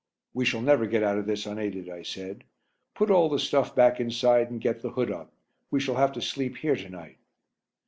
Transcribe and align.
"We 0.33 0.45
shall 0.45 0.63
never 0.63 0.87
get 0.87 1.03
out 1.03 1.19
of 1.19 1.27
this 1.27 1.45
unaided," 1.45 1.87
I 1.87 2.01
said. 2.01 2.43
"Put 2.95 3.11
all 3.11 3.29
the 3.29 3.37
stuff 3.37 3.75
back 3.75 3.99
inside 3.99 4.49
and 4.49 4.59
get 4.59 4.81
the 4.81 4.89
hood 4.89 5.11
up; 5.11 5.31
we 5.69 5.79
shall 5.79 5.93
have 5.97 6.13
to 6.13 6.23
sleep 6.23 6.57
here 6.57 6.75
to 6.75 6.89
night." 6.89 7.17